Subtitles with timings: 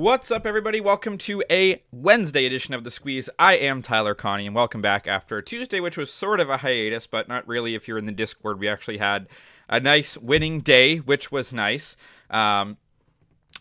[0.00, 0.80] What's up, everybody?
[0.80, 3.28] Welcome to a Wednesday edition of The Squeeze.
[3.38, 7.06] I am Tyler Connie, and welcome back after Tuesday, which was sort of a hiatus,
[7.06, 7.74] but not really.
[7.74, 9.28] If you're in the Discord, we actually had
[9.68, 11.96] a nice winning day, which was nice.
[12.30, 12.78] Um,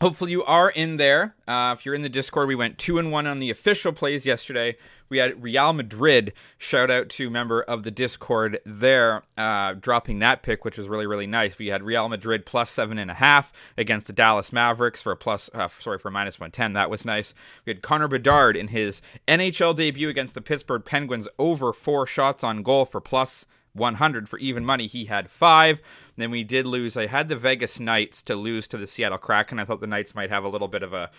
[0.02, 1.36] hopefully you are in there.
[1.48, 4.26] Uh, if you're in the Discord, we went two and one on the official plays
[4.26, 4.78] yesterday.
[5.10, 6.34] We had Real Madrid.
[6.58, 11.08] Shout out to member of the Discord there, uh, dropping that pick, which was really
[11.08, 11.58] really nice.
[11.58, 15.18] We had Real Madrid plus seven and a half against the Dallas Mavericks for a
[15.18, 16.74] plus, uh, sorry for minus one ten.
[16.74, 17.34] That was nice.
[17.66, 22.44] We had Connor Bedard in his NHL debut against the Pittsburgh Penguins over four shots
[22.44, 23.46] on goal for plus
[23.80, 24.88] 100 for even money.
[24.88, 25.82] He had five.
[26.18, 26.96] Then we did lose.
[26.96, 29.58] I had the Vegas Knights to lose to the Seattle Kraken.
[29.58, 31.10] I thought the Knights might have a little bit of a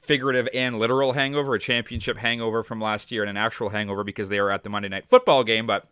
[0.00, 4.28] figurative and literal hangover, a championship hangover from last year, and an actual hangover because
[4.28, 5.66] they were at the Monday Night Football game.
[5.66, 5.88] But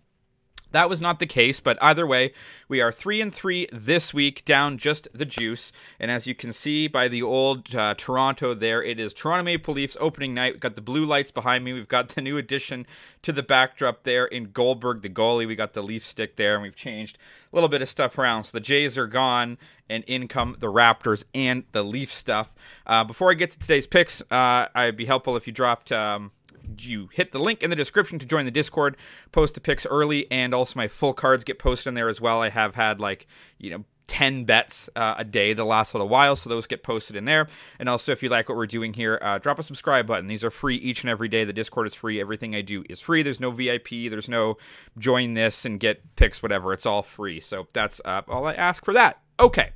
[0.74, 2.32] that was not the case, but either way,
[2.68, 5.70] we are three and three this week, down just the juice.
[6.00, 9.74] And as you can see by the old uh, Toronto there, it is Toronto Maple
[9.74, 10.54] Leafs opening night.
[10.54, 11.72] We've got the blue lights behind me.
[11.72, 12.86] We've got the new addition
[13.22, 15.46] to the backdrop there in Goldberg, the goalie.
[15.46, 17.18] We got the Leaf stick there, and we've changed
[17.52, 18.44] a little bit of stuff around.
[18.44, 19.58] So the Jays are gone,
[19.88, 22.52] and in come the Raptors and the Leaf stuff.
[22.84, 25.92] Uh, before I get to today's picks, uh, I'd be helpful if you dropped.
[25.92, 26.32] Um,
[26.78, 28.96] you hit the link in the description to join the Discord,
[29.32, 32.40] post the picks early, and also my full cards get posted in there as well.
[32.40, 33.26] I have had like,
[33.58, 37.16] you know, 10 bets uh, a day the last little while, so those get posted
[37.16, 37.48] in there.
[37.78, 40.26] And also, if you like what we're doing here, uh, drop a subscribe button.
[40.26, 41.44] These are free each and every day.
[41.44, 42.20] The Discord is free.
[42.20, 43.22] Everything I do is free.
[43.22, 44.10] There's no VIP.
[44.10, 44.58] There's no
[44.98, 46.72] join this and get picks, whatever.
[46.72, 47.40] It's all free.
[47.40, 49.20] So that's uh, all I ask for that.
[49.40, 49.70] Okay.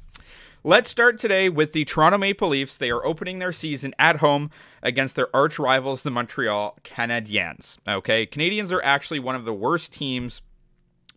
[0.65, 2.77] Let's start today with the Toronto Maple Leafs.
[2.77, 4.51] They are opening their season at home
[4.83, 7.79] against their arch rivals, the Montreal Canadiens.
[7.87, 10.43] Okay, Canadiens are actually one of the worst teams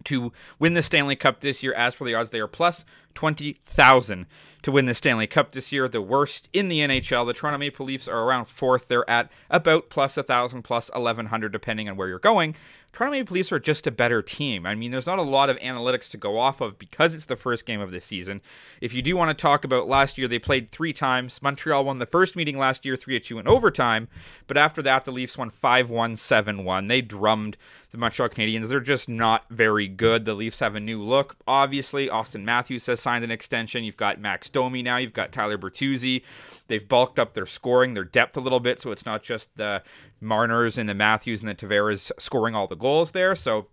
[0.04, 1.74] to win the Stanley Cup this year.
[1.74, 2.86] As for the odds, they are plus
[3.16, 4.28] 20,000
[4.62, 7.26] to win the Stanley Cup this year, the worst in the NHL.
[7.26, 8.88] The Toronto Maple Leafs are around fourth.
[8.90, 12.56] They're at about plus 1,000, plus 1,100, depending on where you're going.
[12.94, 14.66] Toronto Maple Leafs are just a better team.
[14.66, 17.38] I mean, there's not a lot of analytics to go off of because it's the
[17.38, 18.42] first game of the season.
[18.82, 21.42] If you do want to talk about last year, they played three times.
[21.42, 24.10] Montreal won the first meeting last year 3 2 in overtime,
[24.46, 26.88] but after that, the Leafs won 5 1, 7 1.
[26.88, 27.56] They drummed
[27.92, 28.68] the Montreal Canadiens.
[28.68, 30.26] They're just not very good.
[30.26, 31.38] The Leafs have a new look.
[31.48, 33.84] Obviously, Auston Matthews has signed an extension.
[33.86, 34.98] You've got Max Domi now.
[34.98, 36.24] You've got Tyler Bertuzzi.
[36.72, 39.84] They've bulked up their scoring, their depth a little bit, so it's not just the
[40.22, 43.36] Marners and the Matthews and the Tavares scoring all the goals there.
[43.36, 43.68] So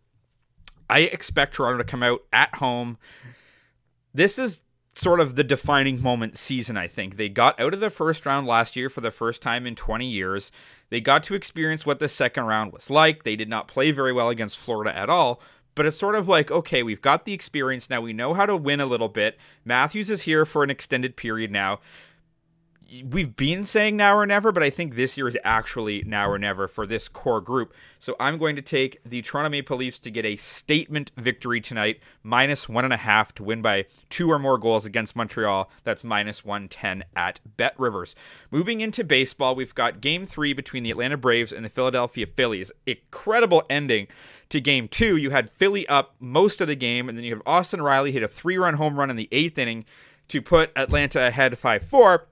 [0.90, 2.98] I expect Toronto to come out at home.
[4.12, 4.62] This is
[4.96, 7.18] sort of the defining moment season, I think.
[7.18, 10.04] They got out of the first round last year for the first time in 20
[10.04, 10.50] years.
[10.90, 13.22] They got to experience what the second round was like.
[13.22, 15.40] They did not play very well against Florida at all,
[15.76, 18.00] but it's sort of like, okay, we've got the experience now.
[18.00, 19.38] We know how to win a little bit.
[19.64, 21.78] Matthews is here for an extended period now
[23.04, 26.38] we've been saying now or never, but I think this year is actually now or
[26.38, 27.74] never for this core group.
[27.98, 32.00] So I'm going to take the Toronto Maple Leafs to get a statement victory tonight,
[32.22, 35.70] minus one and a half to win by two or more goals against Montreal.
[35.84, 38.14] That's minus 110 at Bet Rivers.
[38.50, 42.72] Moving into baseball, we've got game three between the Atlanta Braves and the Philadelphia Phillies.
[42.86, 44.06] Incredible ending
[44.48, 45.16] to game two.
[45.16, 48.22] You had Philly up most of the game, and then you have Austin Riley hit
[48.22, 49.84] a three run home run in the eighth inning
[50.28, 52.26] to put Atlanta ahead 5 4.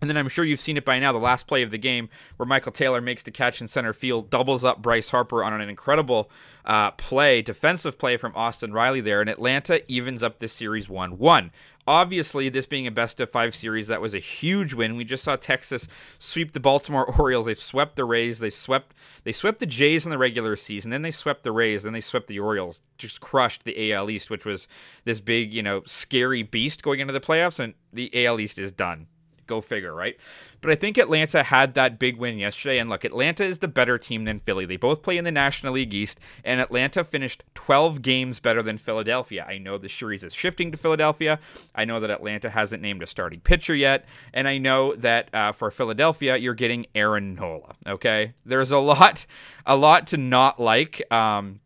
[0.00, 2.08] And then I'm sure you've seen it by now, the last play of the game
[2.36, 5.68] where Michael Taylor makes the catch in center field, doubles up Bryce Harper on an
[5.68, 6.30] incredible
[6.64, 11.18] uh, play, defensive play from Austin Riley there, and Atlanta evens up this series 1
[11.18, 11.50] 1.
[11.88, 14.96] Obviously, this being a best of five series, that was a huge win.
[14.96, 15.88] We just saw Texas
[16.18, 17.46] sweep the Baltimore Orioles.
[17.46, 18.40] They've swept the Rays.
[18.40, 18.94] They swept
[19.24, 20.90] they swept the Jays in the regular season.
[20.90, 21.82] Then they swept the Rays.
[21.82, 22.82] Then they swept the Orioles.
[22.98, 24.68] Just crushed the AL East, which was
[25.04, 27.58] this big, you know, scary beast going into the playoffs.
[27.58, 29.06] And the AL East is done
[29.48, 30.16] Go figure, right?
[30.60, 32.78] But I think Atlanta had that big win yesterday.
[32.78, 34.66] And look, Atlanta is the better team than Philly.
[34.66, 38.78] They both play in the National League East, and Atlanta finished 12 games better than
[38.78, 39.44] Philadelphia.
[39.48, 41.40] I know the series is shifting to Philadelphia.
[41.74, 44.04] I know that Atlanta hasn't named a starting pitcher yet.
[44.32, 47.74] And I know that uh, for Philadelphia, you're getting Aaron Nola.
[47.86, 48.34] Okay.
[48.44, 49.26] There's a lot,
[49.66, 51.10] a lot to not like.
[51.12, 51.60] Um,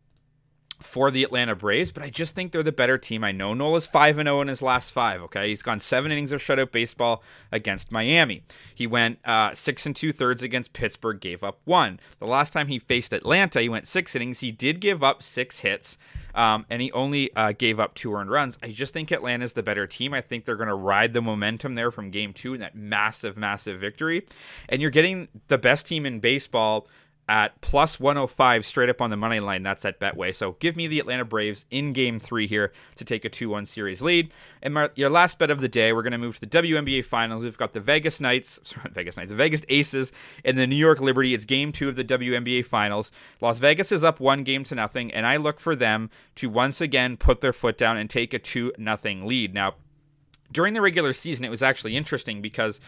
[0.83, 3.23] for the Atlanta Braves, but I just think they're the better team.
[3.23, 5.49] I know Nola's 5 0 in his last five, okay?
[5.49, 8.43] He's gone seven innings of shutout baseball against Miami.
[8.73, 11.99] He went uh, six and two thirds against Pittsburgh, gave up one.
[12.19, 14.41] The last time he faced Atlanta, he went six innings.
[14.41, 15.97] He did give up six hits,
[16.35, 18.57] um, and he only uh, gave up two earned runs.
[18.61, 20.13] I just think Atlanta's the better team.
[20.13, 23.37] I think they're going to ride the momentum there from game two and that massive,
[23.37, 24.25] massive victory.
[24.69, 26.87] And you're getting the best team in baseball
[27.29, 29.63] at plus 105 straight up on the money line.
[29.63, 30.35] That's at Betway.
[30.35, 33.65] So give me the Atlanta Braves in game three here to take a 2 1
[33.65, 34.31] series lead.
[34.61, 37.05] And my, your last bet of the day, we're going to move to the WNBA
[37.05, 37.43] Finals.
[37.43, 40.11] We've got the Vegas Knights, sorry, Vegas Knights, the Vegas Aces,
[40.43, 41.33] and the New York Liberty.
[41.33, 43.11] It's game two of the WNBA Finals.
[43.39, 46.81] Las Vegas is up one game to nothing, and I look for them to once
[46.81, 49.53] again put their foot down and take a 2 nothing lead.
[49.53, 49.75] Now,
[50.51, 52.79] during the regular season, it was actually interesting because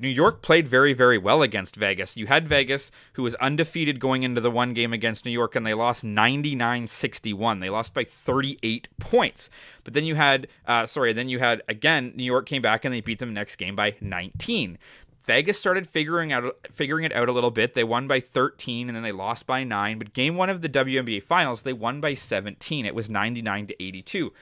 [0.00, 2.16] New York played very, very well against Vegas.
[2.16, 5.66] You had Vegas, who was undefeated going into the one game against New York, and
[5.66, 7.60] they lost 99 61.
[7.60, 9.50] They lost by 38 points.
[9.84, 12.94] But then you had, uh, sorry, then you had, again, New York came back and
[12.94, 14.78] they beat them next game by 19.
[15.22, 17.74] Vegas started figuring out figuring it out a little bit.
[17.74, 20.68] They won by 13 and then they lost by 9, but game 1 of the
[20.68, 22.86] WNBA finals, they won by 17.
[22.86, 24.32] It was 99 to 82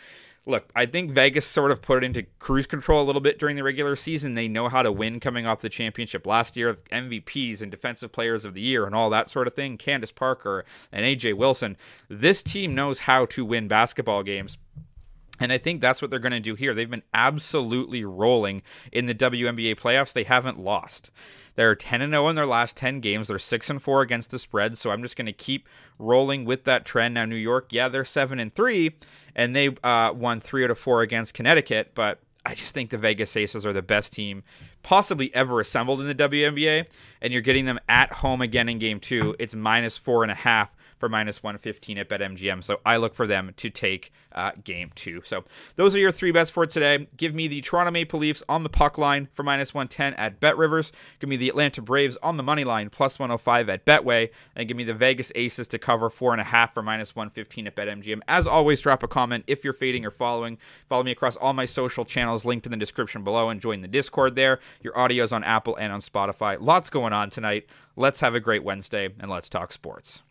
[0.49, 3.57] look, I think Vegas sort of put it into cruise control a little bit during
[3.57, 4.35] the regular season.
[4.35, 8.45] They know how to win coming off the championship last year, MVPs and defensive players
[8.45, 9.77] of the year and all that sort of thing.
[9.77, 11.77] Candace Parker and AJ Wilson.
[12.09, 14.57] This team knows how to win basketball games.
[15.41, 16.75] And I think that's what they're going to do here.
[16.75, 18.63] They've been absolutely rolling
[18.93, 20.13] in the WNBA playoffs.
[20.13, 21.11] They haven't lost.
[21.55, 23.29] They're 10 and 0 in their last 10 games.
[23.29, 25.69] They're 6 and 4 against the spread, so I'm just going to keep
[25.99, 27.15] rolling with that trend.
[27.15, 28.95] Now New York, yeah, they're 7 and 3
[29.35, 32.97] and they uh, won 3 out of 4 against Connecticut, but I just think the
[32.97, 34.43] Vegas Aces are the best team
[34.83, 36.87] possibly ever assembled in the WNBA,
[37.21, 39.37] and you're getting them at home again in game two.
[39.39, 42.63] It's minus four and a half for minus 115 at BetMGM.
[42.65, 45.23] So I look for them to take uh, game two.
[45.25, 45.45] So
[45.77, 47.09] those are your three bets for today.
[47.17, 50.57] Give me the Toronto Maple Leafs on the puck line for minus 110 at Bet
[50.57, 50.93] Rivers.
[51.19, 54.31] Give me the Atlanta Braves on the money line plus 105 at Betway.
[54.55, 57.67] And give me the Vegas Aces to cover four and a half for minus 115
[57.67, 58.21] at BetMGM.
[58.29, 60.59] As always, drop a comment if you're fading or following.
[60.89, 63.89] Follow me across all my social channels linked in the description below and join the
[63.89, 64.61] Discord there.
[64.83, 66.57] Your audio is on Apple and on Spotify.
[66.61, 67.67] Lots going on tonight.
[67.97, 70.23] Let's have a great Wednesday and let's talk sports.